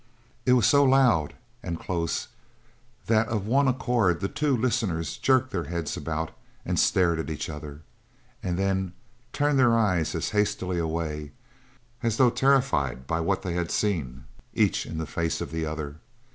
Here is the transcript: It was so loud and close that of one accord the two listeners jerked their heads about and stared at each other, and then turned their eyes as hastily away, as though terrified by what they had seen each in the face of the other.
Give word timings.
It 0.47 0.53
was 0.53 0.65
so 0.65 0.83
loud 0.83 1.35
and 1.61 1.79
close 1.79 2.29
that 3.05 3.27
of 3.27 3.45
one 3.45 3.67
accord 3.67 4.19
the 4.19 4.27
two 4.27 4.57
listeners 4.57 5.15
jerked 5.15 5.51
their 5.51 5.65
heads 5.65 5.95
about 5.95 6.31
and 6.65 6.79
stared 6.79 7.19
at 7.19 7.29
each 7.29 7.49
other, 7.51 7.81
and 8.41 8.57
then 8.57 8.93
turned 9.31 9.59
their 9.59 9.77
eyes 9.77 10.15
as 10.15 10.29
hastily 10.31 10.79
away, 10.79 11.33
as 12.01 12.17
though 12.17 12.31
terrified 12.31 13.05
by 13.05 13.19
what 13.19 13.43
they 13.43 13.53
had 13.53 13.69
seen 13.69 14.23
each 14.55 14.87
in 14.87 14.97
the 14.97 15.05
face 15.05 15.39
of 15.39 15.51
the 15.51 15.67
other. 15.67 15.97